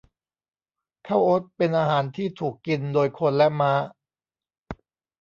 [1.07, 3.73] ข้าวโอ๊ตเป็นอาหารที่ถูกกินโดยคนและม้า